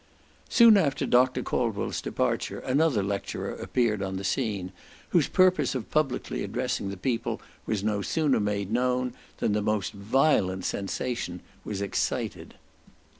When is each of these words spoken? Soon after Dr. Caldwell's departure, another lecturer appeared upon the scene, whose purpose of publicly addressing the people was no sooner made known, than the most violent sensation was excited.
Soon 0.49 0.77
after 0.77 1.05
Dr. 1.05 1.43
Caldwell's 1.43 2.01
departure, 2.01 2.57
another 2.61 3.03
lecturer 3.03 3.51
appeared 3.51 4.01
upon 4.01 4.15
the 4.17 4.23
scene, 4.23 4.71
whose 5.09 5.27
purpose 5.27 5.75
of 5.75 5.91
publicly 5.91 6.43
addressing 6.43 6.89
the 6.89 6.97
people 6.97 7.39
was 7.67 7.83
no 7.83 8.01
sooner 8.01 8.39
made 8.39 8.71
known, 8.71 9.13
than 9.37 9.51
the 9.53 9.61
most 9.61 9.93
violent 9.93 10.65
sensation 10.65 11.39
was 11.63 11.83
excited. 11.83 12.55